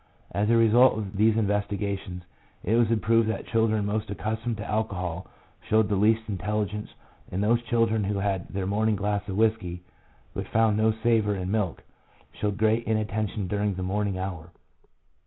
[0.31, 2.23] As a result of these investigations,
[2.63, 5.27] it was proved that children most accustomed to alcohol
[5.69, 6.89] showed the least intelligence;
[7.31, 9.83] and those children who had their morning glass of whisky,
[10.33, 11.83] but found no savour in milk,
[12.33, 14.49] showed great inattention during the morning hour.